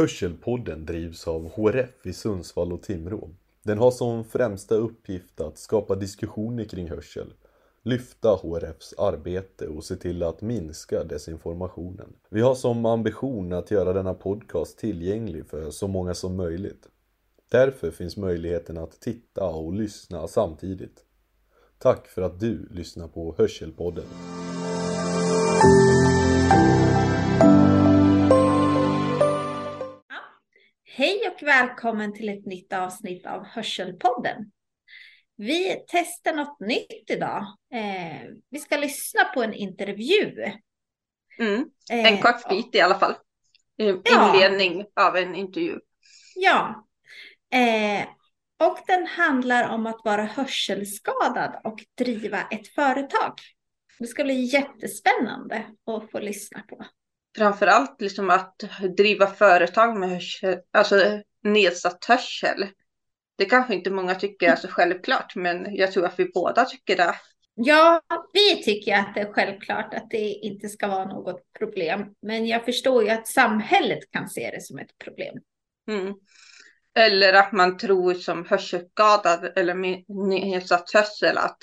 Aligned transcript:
Hörselpodden 0.00 0.86
drivs 0.86 1.28
av 1.28 1.48
HRF 1.48 2.06
i 2.06 2.12
Sundsvall 2.12 2.72
och 2.72 2.82
Timrå. 2.82 3.30
Den 3.62 3.78
har 3.78 3.90
som 3.90 4.24
främsta 4.24 4.74
uppgift 4.74 5.40
att 5.40 5.58
skapa 5.58 5.94
diskussioner 5.94 6.64
kring 6.64 6.90
hörsel, 6.90 7.32
lyfta 7.82 8.28
HRFs 8.28 8.94
arbete 8.98 9.68
och 9.68 9.84
se 9.84 9.96
till 9.96 10.22
att 10.22 10.40
minska 10.40 11.04
desinformationen. 11.04 12.12
Vi 12.28 12.40
har 12.40 12.54
som 12.54 12.86
ambition 12.86 13.52
att 13.52 13.70
göra 13.70 13.92
denna 13.92 14.14
podcast 14.14 14.78
tillgänglig 14.78 15.46
för 15.46 15.70
så 15.70 15.88
många 15.88 16.14
som 16.14 16.36
möjligt. 16.36 16.88
Därför 17.50 17.90
finns 17.90 18.16
möjligheten 18.16 18.78
att 18.78 19.00
titta 19.00 19.44
och 19.44 19.72
lyssna 19.72 20.28
samtidigt. 20.28 21.04
Tack 21.78 22.06
för 22.06 22.22
att 22.22 22.40
du 22.40 22.68
lyssnar 22.70 23.08
på 23.08 23.34
Hörselpodden. 23.38 24.04
Och 31.40 31.48
välkommen 31.48 32.12
till 32.12 32.28
ett 32.28 32.46
nytt 32.46 32.72
avsnitt 32.72 33.26
av 33.26 33.44
Hörselpodden. 33.44 34.50
Vi 35.36 35.84
testar 35.86 36.34
något 36.34 36.60
nytt 36.60 37.10
idag. 37.10 37.46
Eh, 37.74 38.28
vi 38.50 38.58
ska 38.58 38.76
lyssna 38.76 39.24
på 39.24 39.42
en 39.42 39.54
intervju. 39.54 40.34
Mm, 41.38 41.64
en 41.90 42.14
Eh, 42.14 42.20
kort 42.20 42.48
bit 42.48 42.74
i 42.74 42.80
alla 42.80 42.98
fall. 42.98 43.14
Eh, 43.78 43.96
Ja. 44.04 44.34
Inledning 44.34 44.84
av 45.00 45.16
en 45.16 45.34
intervju. 45.34 45.78
Ja. 46.34 46.86
Eh, 47.52 48.06
och 48.68 48.78
den 48.86 49.06
handlar 49.06 49.68
om 49.68 49.86
att 49.86 50.00
vara 50.04 50.24
hörselskadad 50.24 51.60
och 51.64 51.78
driva 51.98 52.42
ett 52.42 52.68
företag. 52.68 53.34
Det 53.98 54.06
ska 54.06 54.24
bli 54.24 54.44
jättespännande 54.44 55.66
att 55.86 56.10
få 56.10 56.18
lyssna 56.18 56.62
på. 56.68 56.86
Framförallt 57.36 58.00
liksom 58.00 58.30
att 58.30 58.58
driva 58.96 59.26
företag 59.26 59.98
med 59.98 60.10
hörsel, 60.10 60.58
alltså 60.70 61.22
nedsatt 61.42 62.04
hörsel. 62.04 62.66
Det 63.36 63.44
kanske 63.44 63.74
inte 63.74 63.90
många 63.90 64.14
tycker 64.14 64.48
är 64.48 64.56
så 64.56 64.68
självklart, 64.68 65.34
men 65.36 65.74
jag 65.74 65.92
tror 65.92 66.06
att 66.06 66.18
vi 66.18 66.30
båda 66.34 66.64
tycker 66.64 66.96
det. 66.96 67.14
Ja, 67.54 68.00
vi 68.32 68.62
tycker 68.62 68.96
att 68.96 69.14
det 69.14 69.20
är 69.20 69.32
självklart 69.32 69.94
att 69.94 70.10
det 70.10 70.28
inte 70.28 70.68
ska 70.68 70.88
vara 70.88 71.04
något 71.04 71.52
problem. 71.58 72.04
Men 72.22 72.46
jag 72.46 72.64
förstår 72.64 73.04
ju 73.04 73.10
att 73.10 73.28
samhället 73.28 74.10
kan 74.10 74.28
se 74.28 74.50
det 74.50 74.62
som 74.62 74.78
ett 74.78 74.98
problem. 75.04 75.34
Mm. 75.88 76.14
Eller 76.94 77.32
att 77.32 77.52
man 77.52 77.78
tror 77.78 78.14
som 78.14 78.46
hörselskadad 78.46 79.52
eller 79.56 79.74
nedsatt 80.30 80.90
hörsel 80.92 81.38
att 81.38 81.58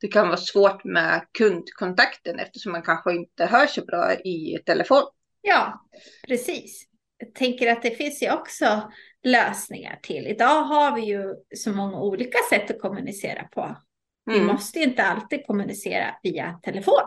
det 0.00 0.08
kan 0.08 0.26
vara 0.28 0.36
svårt 0.36 0.84
med 0.84 1.26
kundkontakten 1.38 2.38
eftersom 2.38 2.72
man 2.72 2.82
kanske 2.82 3.12
inte 3.12 3.46
hör 3.46 3.66
så 3.66 3.84
bra 3.84 4.14
i 4.14 4.58
telefon. 4.66 5.02
Ja, 5.40 5.86
precis. 6.28 6.91
Tänker 7.34 7.72
att 7.72 7.82
det 7.82 7.90
finns 7.90 8.22
ju 8.22 8.32
också 8.32 8.92
lösningar 9.22 9.98
till. 10.02 10.26
Idag 10.26 10.62
har 10.62 10.94
vi 10.96 11.02
ju 11.02 11.34
så 11.56 11.70
många 11.70 12.00
olika 12.00 12.38
sätt 12.50 12.70
att 12.70 12.80
kommunicera 12.80 13.44
på. 13.44 13.76
Vi 14.24 14.34
Mm. 14.34 14.46
måste 14.46 14.78
ju 14.78 14.84
inte 14.84 15.02
alltid 15.04 15.46
kommunicera 15.46 16.14
via 16.22 16.60
telefon. 16.62 17.02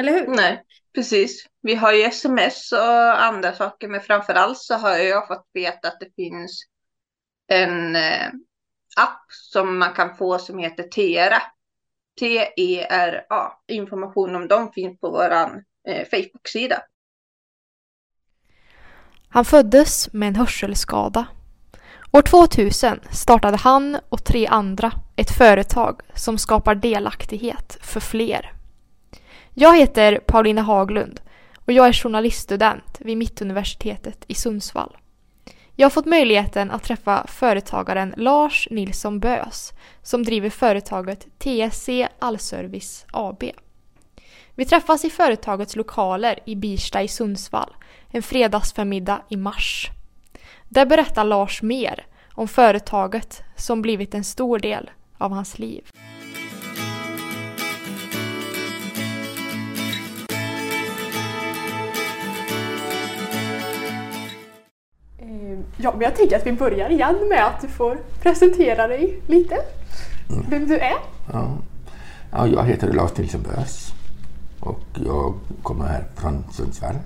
Eller 0.00 0.12
hur? 0.12 0.26
Nej, 0.26 0.62
precis. 0.94 1.46
Vi 1.62 1.74
har 1.74 1.92
ju 1.92 2.02
sms 2.02 2.72
och 2.72 3.24
andra 3.24 3.52
saker, 3.52 3.88
men 3.88 4.00
framför 4.00 4.34
allt 4.34 4.58
så 4.58 4.74
har 4.74 4.96
jag 4.96 5.28
fått 5.28 5.46
veta 5.52 5.88
att 5.88 6.00
det 6.00 6.14
finns 6.16 6.62
en 7.48 7.96
eh, 7.96 8.26
app 8.96 9.24
som 9.28 9.78
man 9.78 9.92
kan 9.92 10.16
få 10.16 10.38
som 10.38 10.58
heter 10.58 10.82
Tera. 10.82 11.42
T-E-R-A. 12.20 13.52
Information 13.68 14.36
om 14.36 14.48
dem 14.48 14.72
finns 14.72 15.00
på 15.00 15.10
vår 15.10 15.32
eh, 15.88 16.06
Facebook-sida. 16.10 16.82
Han 19.28 19.44
föddes 19.44 20.12
med 20.12 20.28
en 20.28 20.36
hörselskada. 20.36 21.26
År 22.10 22.22
2000 22.22 23.00
startade 23.10 23.56
han 23.56 23.98
och 24.08 24.24
tre 24.24 24.46
andra 24.46 24.92
ett 25.16 25.30
företag 25.30 26.00
som 26.14 26.38
skapar 26.38 26.74
delaktighet 26.74 27.78
för 27.80 28.00
fler. 28.00 28.52
Jag 29.54 29.76
heter 29.76 30.18
Paulina 30.18 30.62
Haglund 30.62 31.20
och 31.64 31.72
jag 31.72 31.88
är 31.88 31.92
journaliststudent 31.92 32.98
vid 33.00 33.16
Mittuniversitetet 33.16 34.24
i 34.26 34.34
Sundsvall. 34.34 34.96
Jag 35.74 35.84
har 35.84 35.90
fått 35.90 36.06
möjligheten 36.06 36.70
att 36.70 36.84
träffa 36.84 37.26
företagaren 37.26 38.14
Lars 38.16 38.68
Nilsson 38.70 39.20
Bös 39.20 39.72
som 40.02 40.22
driver 40.22 40.50
företaget 40.50 41.26
TSC 41.38 41.88
Allservice 42.18 43.06
AB. 43.12 43.44
Vi 44.54 44.64
träffas 44.64 45.04
i 45.04 45.10
företagets 45.10 45.76
lokaler 45.76 46.38
i 46.46 46.56
Birsta 46.56 47.02
i 47.02 47.08
Sundsvall 47.08 47.74
en 48.16 48.22
fredagsförmiddag 48.22 49.22
i 49.28 49.36
mars. 49.36 49.90
Där 50.68 50.86
berättar 50.86 51.24
Lars 51.24 51.62
mer 51.62 52.06
om 52.32 52.48
företaget 52.48 53.42
som 53.56 53.82
blivit 53.82 54.14
en 54.14 54.24
stor 54.24 54.58
del 54.58 54.90
av 55.18 55.32
hans 55.32 55.58
liv. 55.58 55.84
Eh, 65.18 65.58
Ja, 65.76 65.92
men 65.92 66.00
jag 66.00 66.16
tänker 66.16 66.36
att 66.36 66.46
vi 66.46 66.52
börjar 66.52 66.90
igen 66.90 67.28
med 67.28 67.46
att 67.46 67.60
du 67.60 67.68
får 67.68 67.98
presentera 68.22 68.86
dig 68.88 69.20
lite. 69.26 69.56
Vem 70.48 70.68
du 70.68 70.78
är. 70.78 70.96
Ja. 71.32 71.58
Ja, 72.32 72.46
jag 72.46 72.64
heter 72.64 72.92
Lars 72.92 73.16
Nilsson 73.16 73.42
Bös 73.42 73.92
och 74.60 74.80
jag 75.06 75.34
kommer 75.62 75.84
här 75.84 76.04
från 76.16 76.44
Sundsvall 76.52 76.96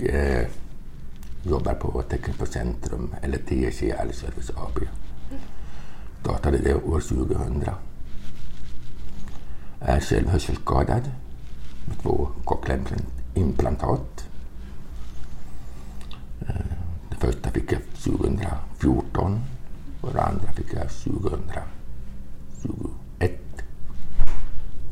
och 0.00 0.06
eh, 0.06 0.46
jobbar 1.42 1.74
på 1.74 2.02
Tekniska 2.02 2.46
Centrum, 2.46 3.14
eller 3.22 3.38
TSC 3.38 3.82
Allservice 4.00 4.50
AB. 4.50 4.78
Startade 6.20 6.58
det 6.58 6.74
år 6.74 7.00
2000. 7.00 7.64
Är 9.80 10.00
själv 10.00 10.28
hörselskadad 10.28 11.10
med 11.84 11.98
två 12.02 12.28
cochleaimplantat. 12.44 14.28
Eh, 16.40 16.54
det 17.10 17.16
första 17.16 17.50
fick 17.50 17.72
jag 17.72 17.80
2014 17.94 19.40
och 20.00 20.12
det 20.12 20.22
andra 20.22 20.52
fick 20.52 20.74
jag 20.74 20.90
2021. 20.90 21.64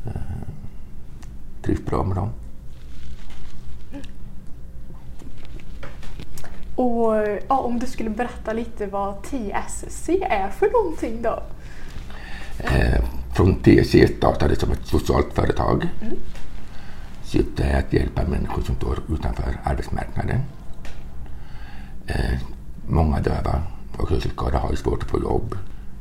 Eh, 0.06 0.12
trivs 1.62 1.84
bra 1.84 2.04
med 2.04 2.16
dem. 2.16 2.30
Och 6.78 7.14
ja, 7.48 7.58
om 7.58 7.78
du 7.78 7.86
skulle 7.86 8.10
berätta 8.10 8.52
lite 8.52 8.86
vad 8.86 9.22
TSC 9.22 10.08
är 10.22 10.48
för 10.48 10.70
någonting 10.72 11.22
då? 11.22 11.42
Eh, 12.58 13.04
Från 13.34 13.54
TSC 13.62 13.94
startade 14.18 14.56
som 14.56 14.72
ett 14.72 14.86
socialt 14.86 15.32
företag. 15.32 15.88
Syftet 17.22 17.66
är 17.66 17.78
att 17.78 17.92
hjälpa 17.92 18.22
människor 18.24 18.62
som 18.62 18.74
står 18.74 18.98
utanför 19.08 19.60
arbetsmarknaden. 19.64 20.40
Eh, 22.06 22.38
Många 22.86 23.20
döva 23.20 23.62
och 23.98 24.10
hörselskadade 24.10 24.58
har 24.58 24.74
svårt 24.74 25.02
att 25.02 25.10
få 25.10 25.20
jobb. 25.20 25.54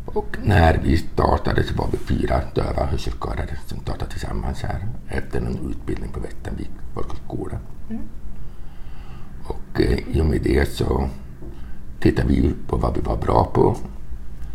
Och 0.06 0.38
när 0.44 0.78
vi 0.84 0.98
startade 0.98 1.64
så 1.64 1.76
var 1.76 1.88
vi 1.92 1.98
fyra 1.98 2.42
döva 2.56 2.86
hörselskadade 2.86 3.58
som 3.66 3.80
startade 3.80 4.12
tillsammans 4.12 4.62
här 4.62 4.88
efter 5.08 5.40
en 5.42 5.70
utbildning 5.72 6.12
på 6.12 6.20
Vätternvik 6.20 6.70
folkhögskola. 6.94 7.58
Eh, 7.90 7.98
i 10.08 10.22
och 10.22 10.26
med 10.26 10.42
det 10.44 10.70
så 10.72 11.10
tittade 12.00 12.28
vi 12.28 12.54
på 12.68 12.78
vad 12.78 12.96
vi 12.96 13.02
var 13.02 13.18
bra 13.18 13.52
på 13.54 13.78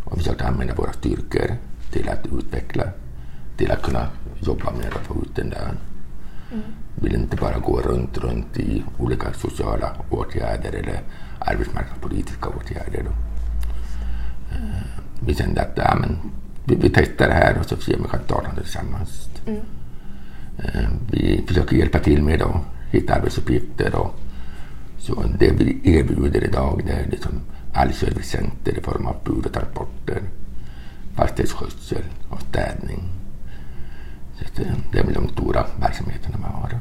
och 0.05 0.17
försökte 0.19 0.45
använda 0.47 0.75
våra 0.75 0.93
styrkor 0.93 1.57
till 1.93 2.09
att 2.09 2.27
utveckla, 2.39 2.85
till 3.57 3.71
att 3.71 3.83
kunna 3.83 4.07
jobba 4.41 4.71
med 4.71 4.93
och 4.95 5.01
få 5.01 5.15
ut 5.23 5.37
den 5.37 5.51
där. 5.51 5.73
Vi 6.95 7.09
vill 7.09 7.15
inte 7.15 7.37
bara 7.37 7.59
gå 7.59 7.81
runt, 7.81 8.19
runt 8.19 8.59
i 8.59 8.85
olika 8.99 9.33
sociala 9.33 9.93
åtgärder 10.11 10.73
eller 10.73 11.01
arbetsmarknadspolitiska 11.39 12.49
åtgärder. 12.49 13.03
Då. 13.05 13.11
Eh, 14.57 14.83
Vi 15.27 15.35
kände 15.35 15.61
att 15.63 15.73
ja, 15.77 15.97
men, 16.01 16.19
vi, 16.65 16.75
vi 16.75 16.91
testar 16.91 17.29
det 17.29 17.35
här 17.35 17.59
och 17.59 17.67
så 17.67 17.77
ser 17.77 17.93
vi 17.93 17.99
om 17.99 18.03
vi 18.03 18.09
kan 18.09 18.25
starta 18.25 18.49
det 18.57 18.63
tillsammans. 18.63 19.29
Eh, 20.59 20.89
Vi 21.11 21.45
försöker 21.49 21.77
hjälpa 21.77 21.99
till 21.99 22.23
med 22.23 22.43
att 22.43 22.57
hitta 22.91 23.15
arbetsuppgifter 23.15 23.95
och 23.95 24.15
så 25.03 25.25
det 25.39 25.51
vi 25.51 25.81
erbjuder 25.85 26.45
idag 26.45 26.83
det 26.87 26.93
är 26.93 27.07
liksom 27.11 27.41
allservicecenter 27.73 28.79
i 28.79 28.81
form 28.81 29.07
av 29.07 29.17
bud 29.25 29.47
och 29.47 29.53
transporter, 29.53 30.23
fastighetsskötsel 31.15 32.03
och 32.29 32.41
städning. 32.41 33.03
Så 34.39 34.63
eh, 34.63 34.69
det 34.93 34.99
är 34.99 35.05
väl 35.05 35.15
de 35.15 35.29
stora 35.29 35.67
verksamheterna 35.81 36.39
man 36.39 36.51
har. 36.51 36.81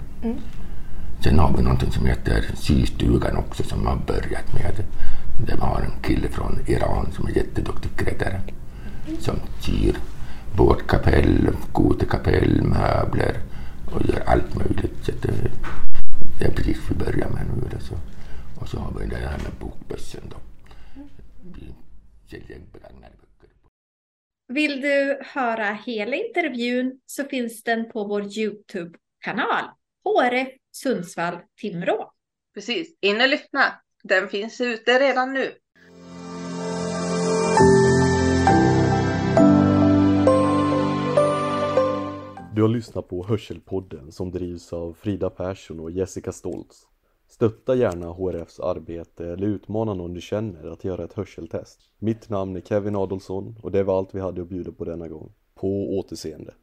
Sen 1.24 1.40
har 1.40 1.58
vi 1.58 1.64
någonting 1.64 1.92
som 1.92 2.06
heter 2.06 2.46
systugan 2.56 3.38
också 3.38 3.64
som 3.64 3.84
man 3.84 3.98
har 3.98 4.06
börjat 4.06 4.54
med. 4.54 4.84
Där 5.48 5.58
man 5.58 5.70
har 5.70 5.82
en 5.82 6.02
kille 6.02 6.28
från 6.28 6.60
Iran 6.66 7.12
som 7.12 7.28
är 7.28 7.32
jätteduktig 7.32 7.92
skräddare. 7.96 8.42
Som 9.20 9.36
syr 9.60 9.98
båtkapell, 10.58 11.50
skoterkapell, 11.70 12.62
möbler 12.62 13.38
och 13.86 14.06
gör 14.06 14.24
allt 14.26 14.56
möjligt. 14.56 15.06
Så 15.06 15.12
att 15.12 15.22
det, 15.22 15.52
det 16.40 16.46
är 16.46 16.52
precis 16.52 16.78
vi 16.90 16.96
börjar 16.96 17.30
med 17.30 17.46
nu. 17.48 17.78
Så. 17.80 17.96
Och 18.62 18.70
så 18.70 18.80
har 18.80 18.92
säljer 22.30 22.60
begagnade 22.74 23.16
böcker. 23.22 23.50
Vill 24.62 24.82
du 24.82 25.20
höra 25.22 25.78
hela 25.86 26.16
intervjun 26.16 27.00
så 27.06 27.24
finns 27.24 27.64
den 27.64 27.90
på 27.92 28.04
vår 28.04 28.38
Youtube-kanal 28.38 29.64
HRF 30.04 30.48
Sundsvall 30.72 31.38
Timrå. 31.62 32.12
Precis, 32.54 32.98
in 33.00 33.22
och 33.22 33.28
lyssna. 33.28 33.64
Den 34.04 34.30
finns 34.30 34.62
ute 34.62 35.00
redan 35.00 35.34
nu. 35.34 35.52
Du 42.56 42.62
har 42.62 42.70
lyssnat 42.70 43.08
på 43.08 43.26
Hörselpodden 43.28 44.12
som 44.12 44.32
drivs 44.32 44.74
av 44.74 44.94
Frida 44.94 45.30
Persson 45.30 45.80
och 45.80 45.92
Jessica 45.92 46.32
Stoltz. 46.32 46.91
Stötta 47.32 47.76
gärna 47.76 48.08
HRFs 48.12 48.60
arbete 48.60 49.26
eller 49.26 49.48
utmana 49.48 49.94
någon 49.94 50.14
du 50.14 50.22
känner 50.22 50.68
att 50.68 50.84
göra 50.84 51.04
ett 51.04 51.14
hörseltest. 51.14 51.80
Mitt 52.00 52.30
namn 52.30 52.56
är 52.56 52.62
Kevin 52.62 52.96
Adolfsson 52.96 53.56
och 53.64 53.72
det 53.72 53.84
var 53.84 53.98
allt 53.98 54.16
vi 54.16 54.20
hade 54.20 54.42
att 54.42 54.50
bjuda 54.50 54.72
på 54.72 54.86
denna 54.86 55.08
gång. 55.08 55.34
På 55.56 55.98
återseende. 56.00 56.54